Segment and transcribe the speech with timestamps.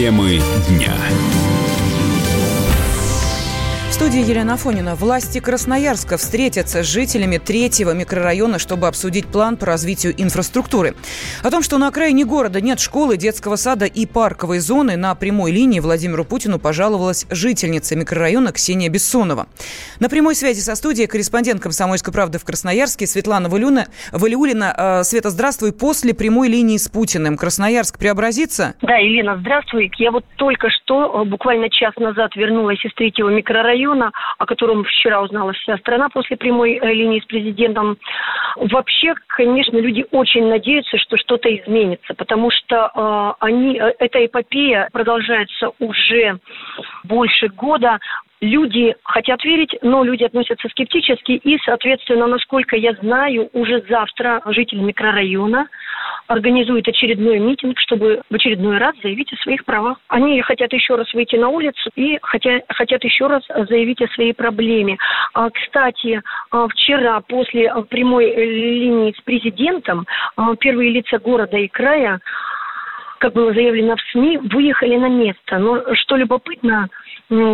[0.00, 0.96] Темы дня
[3.92, 4.94] студии Елена Афонина.
[4.94, 10.94] Власти Красноярска встретятся с жителями третьего микрорайона, чтобы обсудить план по развитию инфраструктуры.
[11.42, 15.50] О том, что на окраине города нет школы, детского сада и парковой зоны, на прямой
[15.50, 19.48] линии Владимиру Путину пожаловалась жительница микрорайона Ксения Бессонова.
[19.98, 25.00] На прямой связи со студией корреспондент «Комсомольской правды» в Красноярске Светлана Валюна, Валиулина.
[25.00, 25.72] Э, Света, здравствуй.
[25.72, 28.74] После прямой линии с Путиным Красноярск преобразится?
[28.82, 29.90] Да, Елена, здравствуй.
[29.98, 34.84] Я вот только что, э, буквально час назад вернулась из третьего микрорайона района, о котором
[34.84, 37.96] вчера узнала вся страна после прямой э, линии с президентом.
[38.56, 44.88] Вообще, конечно, люди очень надеются, что что-то изменится, потому что э, они, э, эта эпопея
[44.92, 46.38] продолжается уже
[47.04, 47.98] больше года
[48.40, 51.32] люди хотят верить, но люди относятся скептически.
[51.32, 55.68] И, соответственно, насколько я знаю, уже завтра жители микрорайона
[56.30, 59.98] организуют очередной митинг, чтобы в очередной раз заявить о своих правах.
[60.06, 64.32] Они хотят еще раз выйти на улицу и хотят, хотят еще раз заявить о своей
[64.32, 64.96] проблеме.
[65.34, 66.22] А, кстати,
[66.52, 70.06] а, вчера после прямой линии с президентом
[70.36, 72.20] а, первые лица города и края
[73.18, 75.58] как было заявлено в СМИ, выехали на место.
[75.58, 76.88] Но что любопытно,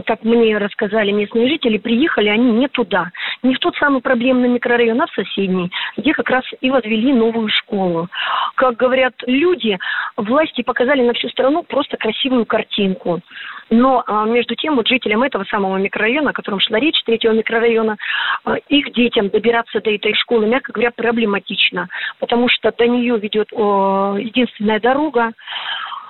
[0.07, 3.11] как мне рассказали местные жители, приехали они не туда,
[3.43, 7.49] не в тот самый проблемный микрорайон, а в соседний, где как раз и возвели новую
[7.51, 8.09] школу.
[8.55, 9.79] Как говорят люди,
[10.17, 13.21] власти показали на всю страну просто красивую картинку.
[13.69, 17.97] Но а, между тем, вот жителям этого самого микрорайона, о котором шла речь, третьего микрорайона,
[18.45, 21.89] а, их детям добираться до этой школы, мягко говоря, проблематично,
[22.21, 25.33] потому что до нее ведет единственная дорога,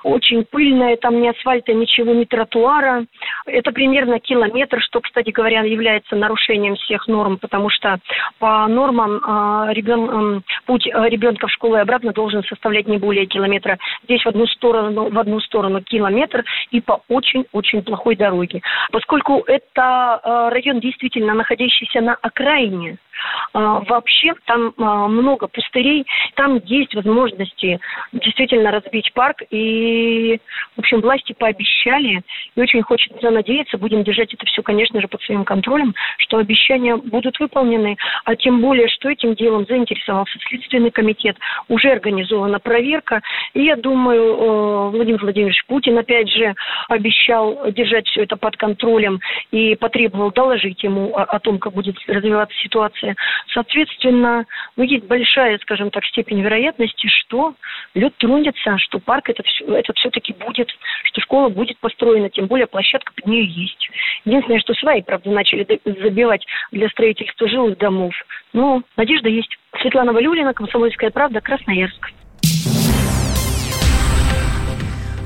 [0.03, 3.05] очень пыльная, там ни асфальта, ничего, ни тротуара.
[3.45, 7.99] Это примерно километр, что, кстати говоря, является нарушением всех норм, потому что
[8.39, 13.25] по нормам э, ребен, э, путь ребенка в школу и обратно должен составлять не более
[13.25, 13.77] километра.
[14.03, 18.61] Здесь в одну сторону, в одну сторону километр и по очень-очень плохой дороге.
[18.91, 23.06] Поскольку это э, район действительно находящийся на окраине, а,
[23.53, 26.05] вообще там а, много пустырей,
[26.35, 27.79] там есть возможности
[28.13, 29.41] действительно разбить парк.
[29.49, 30.39] И,
[30.75, 32.21] в общем, власти пообещали,
[32.55, 36.95] и очень хочется надеяться, будем держать это все, конечно же, под своим контролем, что обещания
[36.95, 43.21] будут выполнены, а тем более, что этим делом заинтересовался Следственный комитет, уже организована проверка,
[43.53, 46.53] и я думаю, Владимир Владимирович Путин, опять же,
[46.89, 49.19] обещал держать все это под контролем
[49.51, 53.15] и потребовал доложить ему о, о том, как будет развиваться ситуация ситуации.
[53.53, 54.45] Соответственно,
[54.75, 57.55] ну, есть большая, скажем так, степень вероятности, что
[57.93, 60.69] лед тронется, что парк это, все, это все-таки будет,
[61.03, 63.89] что школа будет построена, тем более площадка под нее есть.
[64.25, 68.13] Единственное, что свои, правда, начали забивать для строительства жилых домов.
[68.53, 69.57] Но надежда есть.
[69.81, 72.11] Светлана Валюлина, Комсомольская правда, Красноярск.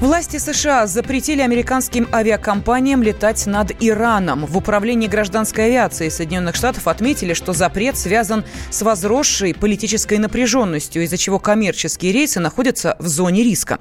[0.01, 4.47] Власти США запретили американским авиакомпаниям летать над Ираном.
[4.47, 11.17] В управлении гражданской авиации Соединенных Штатов отметили, что запрет связан с возросшей политической напряженностью, из-за
[11.17, 13.77] чего коммерческие рейсы находятся в зоне риска.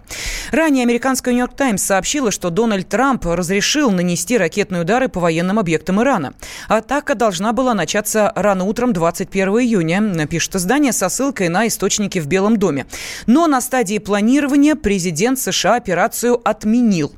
[0.53, 6.03] Ранее американская «Нью-Йорк Таймс» сообщила, что Дональд Трамп разрешил нанести ракетные удары по военным объектам
[6.03, 6.35] Ирана.
[6.69, 12.27] Атака должна была начаться рано утром 21 июня, пишет издание со ссылкой на источники в
[12.27, 12.85] Белом доме.
[13.27, 17.11] Но на стадии планирования президент США операцию операцию отменил.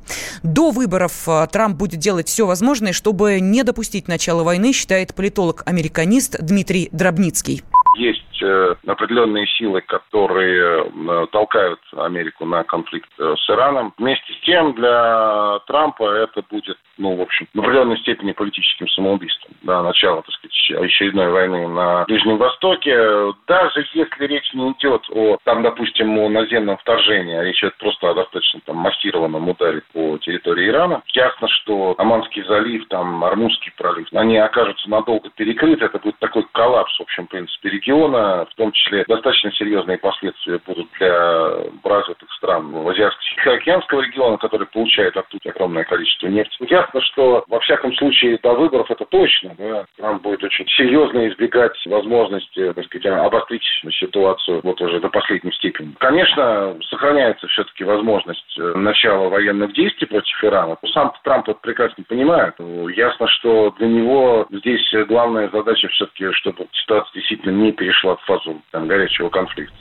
[0.43, 6.37] До выборов э, Трамп будет делать все возможное, чтобы не допустить начала войны, считает политолог-американист
[6.41, 7.61] Дмитрий Дробницкий
[7.95, 13.93] есть э, определенные силы, которые э, толкают Америку на конфликт с Ираном.
[13.99, 19.55] Вместе с тем для Трампа это будет ну, в общем, в определенной степени политическим самоубийством.
[19.63, 20.33] Да, начало, так
[20.71, 23.33] очередной войны на Ближнем Востоке.
[23.47, 28.09] Даже если речь не идет о, там, допустим, о наземном вторжении, а речь идет просто
[28.09, 34.07] о достаточно там массированном ударе по территории Ирана, ясно, что Аманский залив, там, Армузский пролив,
[34.13, 35.85] они окажутся надолго перекрыты.
[35.85, 38.45] Это будет такой коллапс, в общем, в принципе, региона.
[38.51, 41.49] В том числе достаточно серьезные последствия будут для
[41.83, 46.55] развитых стран Азиатско-Тихоокеанского региона, который получает оттуда огромное количество нефти.
[46.69, 49.55] Ясно, что во всяком случае до выборов это точно.
[49.57, 53.63] Да, Трамп будет очень серьезно избегать возможности, так сказать, обострить
[53.99, 55.93] ситуацию вот уже до последней степени.
[55.99, 60.77] Конечно, сохраняется все-таки возможность э, начала военных действий против Ирана.
[60.93, 62.55] Сам Трамп это прекрасно понимает.
[62.95, 68.61] Ясно, что для него здесь главная задача все-таки, чтобы ситуация действительно не перешла в фазу
[68.71, 69.75] там, горячего конфликта.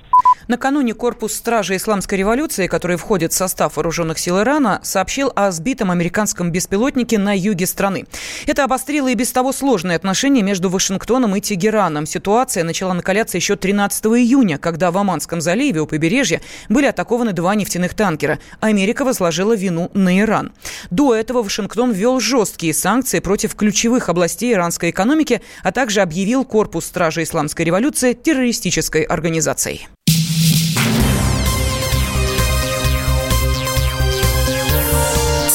[0.48, 5.90] Накануне корпус стражи исламской революции, который входит в состав вооруженных сил Ирана, сообщил о сбитом
[5.90, 8.06] американском беспилотнике на юге страны.
[8.46, 12.06] Это обострило и без того сложные отношения между Вашингтоном и Тегераном.
[12.06, 17.54] Ситуация начала накаляться еще 13 июня, когда в Оманском заливе у побережья были атакованы два
[17.54, 18.38] нефтяных танкера.
[18.60, 20.52] Америка возложила вину на Иран.
[20.90, 26.86] До этого Вашингтон ввел жесткие санкции против ключевых областей иранской экономики, а также объявил корпус
[26.86, 29.88] стражи исламской революции террористической организацией.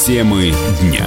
[0.08, 1.06] Темы дня.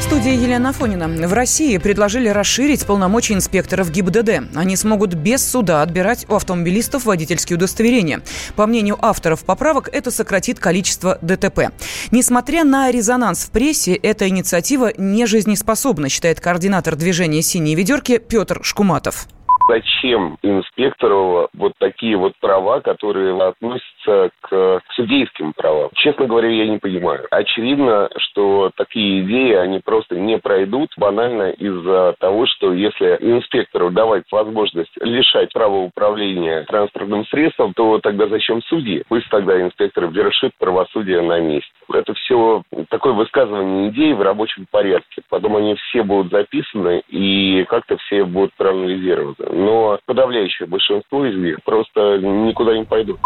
[0.00, 1.06] студии Елена Афонина.
[1.28, 4.56] В России предложили расширить полномочия инспекторов ГИБДД.
[4.56, 8.20] Они смогут без суда отбирать у автомобилистов водительские удостоверения.
[8.56, 11.70] По мнению авторов поправок, это сократит количество ДТП.
[12.10, 18.58] Несмотря на резонанс в прессе, эта инициатива не жизнеспособна, считает координатор движения «Синие ведерки» Петр
[18.64, 19.28] Шкуматов
[19.68, 25.90] зачем инспектору вот такие вот права, которые относятся к судейским правам.
[25.94, 27.26] Честно говоря, я не понимаю.
[27.30, 34.24] Очевидно, что такие идеи, они просто не пройдут банально из-за того, что если инспектору давать
[34.30, 39.04] возможность лишать права управления транспортным средством, то тогда зачем судьи?
[39.08, 41.70] Пусть тогда инспектор вершит правосудие на месте.
[41.92, 45.22] Это все такое высказывание идей в рабочем порядке.
[45.28, 51.58] Потом они все будут записаны и как-то все будут проанализированы но подавляющее большинство из них
[51.64, 53.20] просто никуда не пойдут.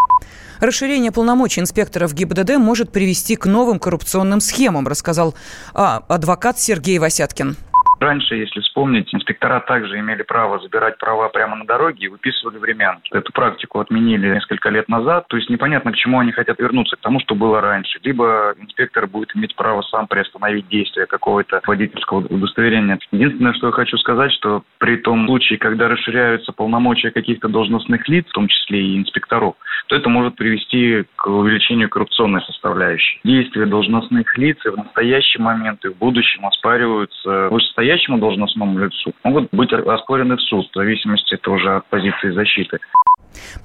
[0.61, 5.35] Расширение полномочий инспекторов ГИБДД может привести к новым коррупционным схемам, рассказал
[5.75, 7.57] а, адвокат Сергей Васяткин.
[7.99, 13.11] Раньше, если вспомнить, инспектора также имели право забирать права прямо на дороге и выписывали временки.
[13.13, 17.01] Эту практику отменили несколько лет назад, то есть непонятно, к чему они хотят вернуться, к
[17.01, 17.99] тому, что было раньше.
[18.03, 22.99] Либо инспектор будет иметь право сам приостановить действие какого-то водительского удостоверения.
[23.13, 28.27] Единственное, что я хочу сказать, что при том случае, когда расширяются полномочия каких-то должностных лиц,
[28.29, 29.55] в том числе и инспекторов,
[29.89, 33.21] то это может привести к увеличению коррупционной составляющей.
[33.25, 37.49] Действия должностных лиц и в настоящий момент, и в будущем оспариваются
[37.87, 42.79] вышестоящему должностному лицу, могут быть оспорены в суд, в зависимости это уже от позиции защиты.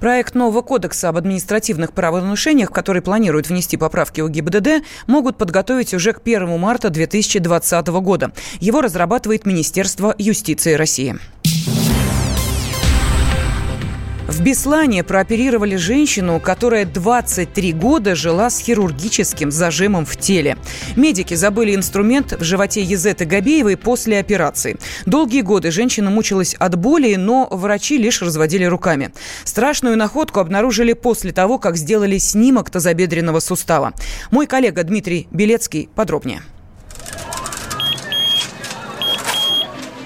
[0.00, 6.12] Проект нового кодекса об административных правонарушениях, который планирует внести поправки у ГИБДД, могут подготовить уже
[6.12, 8.32] к 1 марта 2020 года.
[8.60, 11.14] Его разрабатывает Министерство юстиции России.
[14.32, 20.56] В Беслане прооперировали женщину, которая 23 года жила с хирургическим зажимом в теле.
[20.96, 24.78] Медики забыли инструмент в животе Езеты Габеевой после операции.
[25.04, 29.12] Долгие годы женщина мучилась от боли, но врачи лишь разводили руками.
[29.44, 33.92] Страшную находку обнаружили после того, как сделали снимок тазобедренного сустава.
[34.30, 36.40] Мой коллега Дмитрий Белецкий подробнее.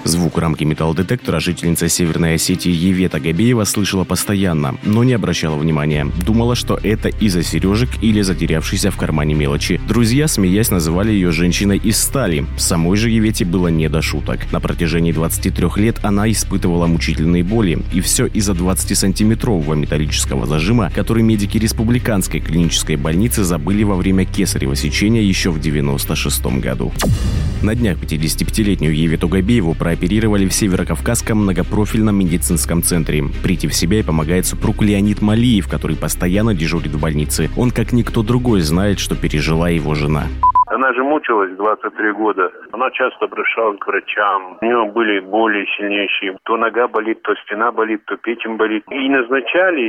[0.07, 6.07] Звук рамки металлодетектора жительница Северной Осетии Евета Габеева слышала постоянно, но не обращала внимания.
[6.25, 9.81] Думала, что это из-за сережек или затерявшейся в кармане мелочи.
[9.85, 12.45] Друзья, смеясь, называли ее женщиной из стали.
[12.57, 14.49] Самой же Евете было не до шуток.
[14.53, 17.79] На протяжении 23 лет она испытывала мучительные боли.
[17.91, 24.77] И все из-за 20-сантиметрового металлического зажима, который медики Республиканской клинической больницы забыли во время кесарево
[24.77, 26.93] сечения еще в 96 году.
[27.61, 33.23] На днях 55-летнюю Евету Габееву про оперировали в Северокавказском многопрофильном медицинском центре.
[33.43, 37.49] Прийти в себя и помогает супруг Леонид Малиев, который постоянно дежурит в больнице.
[37.57, 40.23] Он, как никто другой, знает, что пережила его жена.
[40.67, 42.51] Она же мучилась 23 года.
[42.73, 44.57] Она часто обращалась к врачам.
[44.61, 46.37] У нее были боли сильнейшие.
[46.43, 48.83] То нога болит, то спина болит, то печень болит.
[48.91, 49.81] И назначали,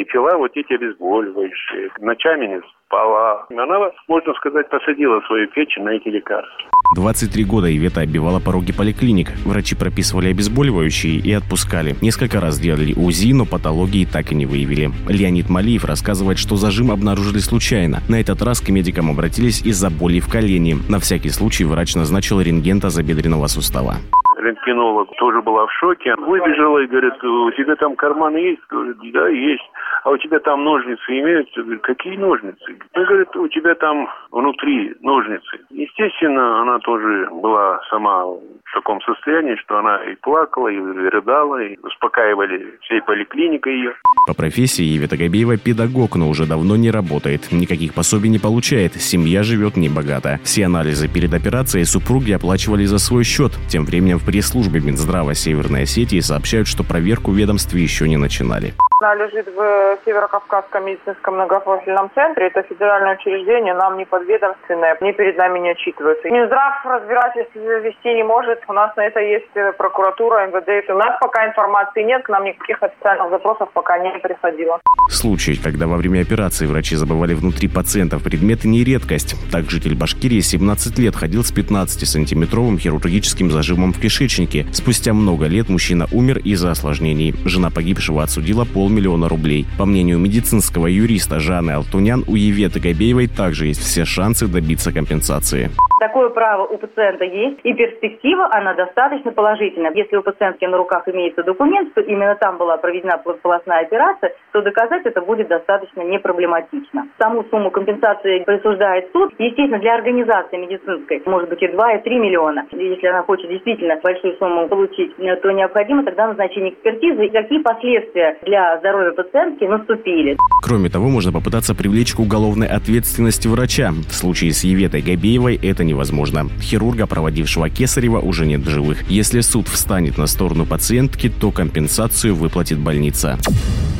[0.00, 1.90] и пила вот эти обезболивающие.
[2.00, 3.46] Ночами не спала.
[3.50, 6.70] Она, можно сказать, посадила свою печень на эти лекарства.
[6.94, 9.32] 23 года Ивета оббивала пороги поликлиник.
[9.44, 11.96] Врачи прописывали обезболивающие и отпускали.
[12.00, 14.92] Несколько раз делали УЗИ, но патологии так и не выявили.
[15.08, 18.02] Леонид Малиев рассказывает, что зажим обнаружили случайно.
[18.08, 20.78] На этот раз к медикам обратились из-за боли в колене.
[20.88, 23.98] На всякий случай врач назначил рентген тазобедренного сустава
[24.44, 26.14] рентгенолог тоже была в шоке.
[26.16, 28.62] Выбежала и говорит, у тебя там карманы есть?
[28.68, 29.64] Говорит, да, есть.
[30.04, 31.62] А у тебя там ножницы имеются?
[31.62, 32.76] Говорит, какие ножницы?
[32.94, 35.60] Он говорит, у тебя там внутри ножницы.
[35.70, 38.40] Естественно, она тоже была сама в
[38.74, 43.94] таком состоянии, что она и плакала, и рыдала, и успокаивали всей поликлиникой ее.
[44.26, 47.52] По профессии Евета Габиева педагог, но уже давно не работает.
[47.52, 48.94] Никаких пособий не получает.
[48.94, 50.38] Семья живет небогато.
[50.44, 53.52] Все анализы перед операцией супруги оплачивали за свой счет.
[53.68, 58.74] Тем временем в пресс-службе Минздрава Северной Осетии сообщают, что проверку в ведомстве еще не начинали.
[59.04, 62.46] Она лежит в Северо-Кавказском медицинском многопрофильном центре.
[62.46, 66.30] Это федеральное учреждение, нам не подведомственное, ни перед нами не отчитывается.
[66.30, 68.62] Минздрав разбирательство вести не может.
[68.66, 70.88] У нас на это есть э, прокуратура, МВД.
[70.88, 74.80] У нас пока информации нет, к нам никаких официальных запросов пока не приходило.
[75.10, 79.34] Случай, когда во время операции врачи забывали внутри пациентов предметы, не редкость.
[79.52, 84.64] Так житель Башкирии 17 лет ходил с 15-сантиметровым хирургическим зажимом в кишечнике.
[84.72, 87.34] Спустя много лет мужчина умер из-за осложнений.
[87.44, 89.66] Жена погибшего отсудила полмиллиона рублей.
[89.78, 95.70] По мнению медицинского юриста Жанны Алтунян, у Еветы Габеевой также есть все шансы добиться компенсации.
[95.98, 99.92] Такое право у пациента есть, и перспектива, она достаточно положительная.
[99.94, 104.60] Если у пациентки на руках имеется документ, что именно там была проведена полостная операция, то
[104.60, 107.08] доказать это будет достаточно непроблематично.
[107.18, 109.32] Саму сумму компенсации присуждает суд.
[109.38, 112.66] Естественно, для организации медицинской может быть и 2, и 3 миллиона.
[112.70, 117.26] Если она хочет действительно большую сумму получить, то необходимо тогда назначение экспертизы.
[117.26, 120.36] И какие последствия для здоровья пациентки наступили.
[120.62, 123.92] Кроме того, можно попытаться привлечь к уголовной ответственности врача.
[124.08, 126.48] В случае с Еветой Габеевой это невозможно.
[126.60, 129.08] Хирурга, проводившего Кесарева, уже нет в живых.
[129.10, 133.38] Если суд встанет на сторону пациентки, то компенсацию выплатит больница.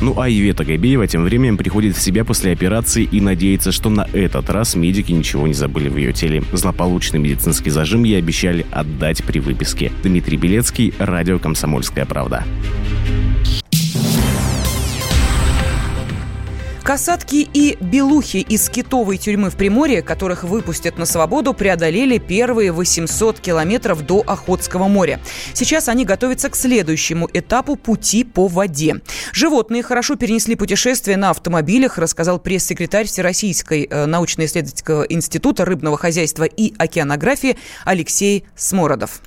[0.01, 4.07] Ну а Ивета Габеева тем временем приходит в себя после операции и надеется, что на
[4.13, 6.43] этот раз медики ничего не забыли в ее теле.
[6.51, 9.91] Злополучный медицинский зажим ей обещали отдать при выписке.
[10.03, 12.43] Дмитрий Белецкий, радио «Комсомольская правда».
[16.85, 23.39] Касатки и белухи из китовой тюрьмы в Приморье, которых выпустят на свободу, преодолели первые 800
[23.39, 25.17] километров до Охотского моря.
[25.55, 28.97] Сейчас они готовятся к следующему этапу пути по воде.
[29.33, 36.75] Животные хорошо перенесли путешествие на автомобилях, рассказал пресс-секретарь Всероссийской э, научно-исследовательского института рыбного хозяйства и
[36.77, 39.21] океанографии Алексей Смородов.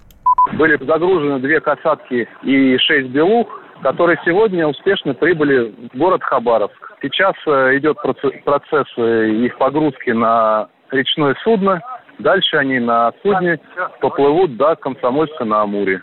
[0.52, 3.48] Были загружены две касатки и шесть белух,
[3.82, 6.92] которые сегодня успешно прибыли в город Хабаровск.
[7.02, 7.97] Сейчас э, идет
[8.44, 11.80] процесс э, их погрузки на речное судно.
[12.18, 13.61] Дальше они на судне
[14.00, 16.02] поплывут до Комсомольска на Амуре.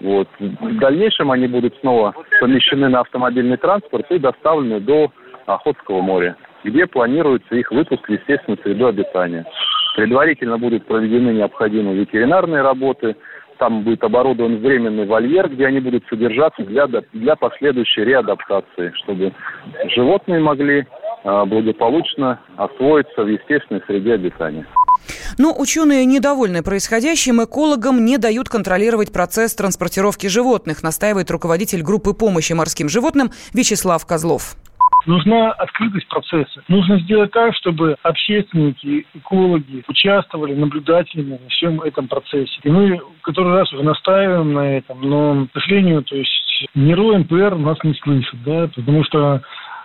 [0.00, 0.28] Вот.
[0.38, 5.10] В дальнейшем они будут снова помещены на автомобильный транспорт и доставлены до
[5.46, 9.46] Охотского моря, где планируется их выпуск в естественную среду обитания.
[9.96, 13.16] Предварительно будут проведены необходимые ветеринарные работы–
[13.58, 19.32] там будет оборудован временный вольер, где они будут содержаться для, для последующей реадаптации, чтобы
[19.94, 20.86] животные могли
[21.24, 24.66] а, благополучно освоиться в естественной среде обитания.
[25.38, 32.52] Но ученые недовольны происходящим, экологам не дают контролировать процесс транспортировки животных, настаивает руководитель группы помощи
[32.52, 34.56] морским животным Вячеслав Козлов.
[35.06, 36.62] Нужна открытость процесса.
[36.68, 42.58] Нужно сделать так, чтобы общественники, экологи участвовали наблюдателями на всем этом процессе.
[42.62, 47.56] И мы который раз уже настаиваем на этом, но, к сожалению, то есть НИРО, МПР
[47.56, 49.42] нас не слышат, да, потому что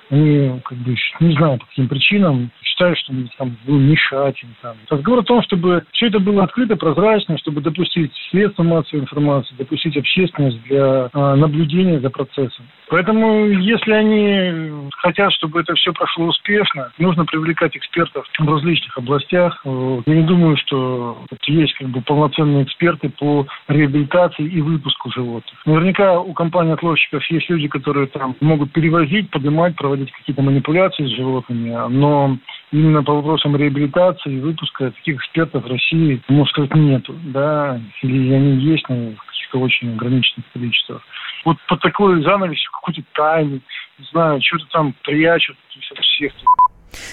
[0.09, 4.55] они, как бы, не знаю, по каким причинам, считают, что мы там будем мешать им.
[4.61, 4.75] Там.
[4.89, 9.97] Разговор о том, чтобы все это было открыто, прозрачно, чтобы допустить средства массовой информации, допустить
[9.97, 12.65] общественность для а, наблюдения за процессом.
[12.89, 19.62] Поэтому, если они хотят, чтобы это все прошло успешно, нужно привлекать экспертов в различных областях.
[19.63, 25.53] Я не думаю, что есть как бы полноценные эксперты по реабилитации и выпуску животных.
[25.65, 31.15] Наверняка у компании отложщиков есть люди, которые там могут перевозить, поднимать, проводить какие-то манипуляции с
[31.15, 32.38] животными, но
[32.72, 38.34] именно по вопросам реабилитации и выпуска таких экспертов в России, можно сказать, нету, да, или
[38.34, 39.13] они есть, но
[39.50, 41.01] каких-то очень ограниченных количествах.
[41.46, 43.62] Вот под такой занавесью какой-то тайны,
[43.98, 45.58] не знаю, что-то там прячут,
[45.91, 46.34] от всех.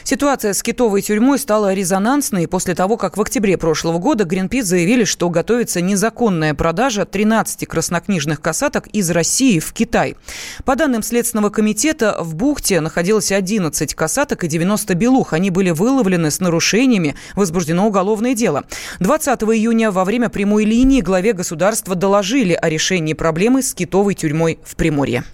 [0.04, 5.04] Ситуация с китовой тюрьмой стала резонансной после того, как в октябре прошлого года Гринпис заявили,
[5.04, 10.16] что готовится незаконная продажа 13 краснокнижных касаток из России в Китай.
[10.64, 15.32] По данным Следственного комитета, в бухте находилось 11 касаток и 90 белух.
[15.32, 18.64] Они были выловлены с нарушениями, возбуждено уголовное дело.
[19.00, 24.58] 20 июня во время прямой линии главе государства доложили о решении проблемы с китовой тюрьмой
[24.64, 25.24] в Приморье.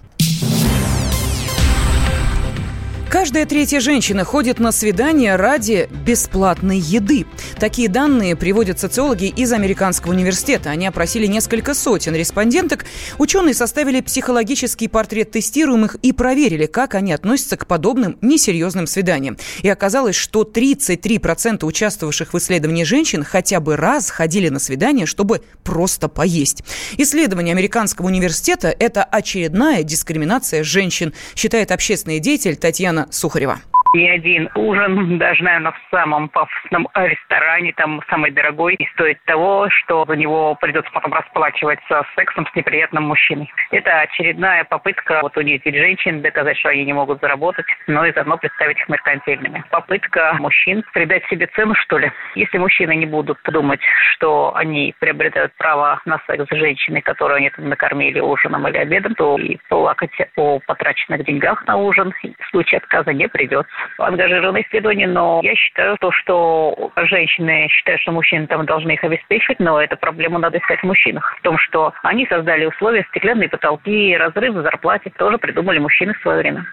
[3.23, 7.25] Каждая третья женщина ходит на свидание ради бесплатной еды.
[7.57, 10.71] Такие данные приводят социологи из Американского университета.
[10.71, 12.83] Они опросили несколько сотен респонденток.
[13.19, 19.37] Ученые составили психологический портрет тестируемых и проверили, как они относятся к подобным несерьезным свиданиям.
[19.61, 25.43] И оказалось, что 33% участвовавших в исследовании женщин хотя бы раз ходили на свидание, чтобы
[25.63, 26.61] просто поесть.
[26.97, 33.61] Исследование Американского университета– это очередная дискриминация женщин, считает общественный деятель Татьяна Сухарева.
[33.93, 39.69] Ни один ужин, даже, наверное, в самом пафосном ресторане, там самый дорогой, и стоит того,
[39.69, 43.51] что за него придется потом расплачиваться сексом с неприятным мужчиной.
[43.69, 48.37] Это очередная попытка вот унизить женщин, доказать, что они не могут заработать, но и заодно
[48.37, 49.63] представить их меркантильными.
[49.69, 52.11] Попытка мужчин придать себе цену, что ли.
[52.33, 53.81] Если мужчины не будут думать,
[54.13, 59.13] что они приобретают право на секс с женщиной, которую они там накормили ужином или обедом,
[59.13, 63.71] то и плакать о потраченных деньгах на ужин в случае отказа не придется.
[63.97, 69.59] Ангажированное исследование, но я считаю то, что женщины считают, что мужчины там должны их обеспечивать,
[69.59, 71.35] но эту проблему надо искать в мужчинах.
[71.39, 76.21] В том, что они создали условия, стеклянные потолки, разрыв в зарплате, тоже придумали мужчины в
[76.21, 76.65] свое время.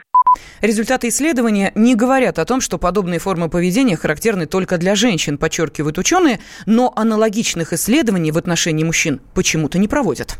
[0.61, 5.99] Результаты исследования не говорят о том, что подобные формы поведения характерны только для женщин, подчеркивают
[5.99, 10.37] ученые, но аналогичных исследований в отношении мужчин почему-то не проводят.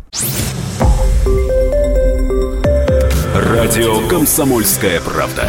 [3.35, 5.49] Радио «Комсомольская правда».